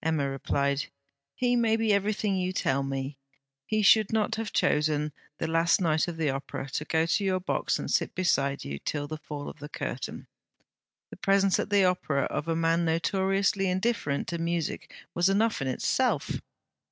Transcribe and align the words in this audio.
Emma 0.00 0.30
replied: 0.30 0.84
'He 1.34 1.56
may 1.56 1.74
be 1.74 1.92
everything 1.92 2.36
you 2.36 2.52
tell 2.52 2.84
me. 2.84 3.18
He 3.66 3.82
should 3.82 4.12
not 4.12 4.36
have 4.36 4.52
chosen 4.52 5.10
the 5.38 5.48
last 5.48 5.80
night 5.80 6.06
of 6.06 6.16
the 6.16 6.30
Opera 6.30 6.70
to 6.74 6.84
go 6.84 7.04
to 7.04 7.24
your 7.24 7.40
box 7.40 7.80
and 7.80 7.90
sit 7.90 8.14
beside 8.14 8.64
you 8.64 8.78
till 8.78 9.08
the 9.08 9.18
fall 9.18 9.48
of 9.48 9.58
the 9.58 9.68
curtain. 9.68 10.28
The 11.10 11.16
presence 11.16 11.58
at 11.58 11.70
the 11.70 11.84
Opera 11.84 12.26
of 12.26 12.46
a 12.46 12.54
man 12.54 12.84
notoriously 12.84 13.68
indifferent 13.68 14.28
to 14.28 14.38
music 14.38 14.88
was 15.16 15.28
enough 15.28 15.60
in 15.60 15.66
itself.' 15.66 16.30